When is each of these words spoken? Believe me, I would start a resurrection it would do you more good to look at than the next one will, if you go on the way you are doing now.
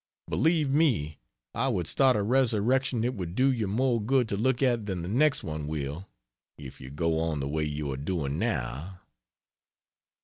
Believe 0.27 0.71
me, 0.73 1.19
I 1.53 1.67
would 1.67 1.85
start 1.85 2.15
a 2.15 2.23
resurrection 2.23 3.03
it 3.03 3.13
would 3.13 3.35
do 3.35 3.51
you 3.51 3.67
more 3.67 4.01
good 4.01 4.27
to 4.29 4.35
look 4.35 4.63
at 4.63 4.87
than 4.87 5.03
the 5.03 5.07
next 5.07 5.43
one 5.43 5.67
will, 5.67 6.07
if 6.57 6.81
you 6.81 6.89
go 6.89 7.19
on 7.19 7.39
the 7.39 7.47
way 7.47 7.65
you 7.65 7.91
are 7.91 7.97
doing 7.97 8.39
now. 8.39 9.01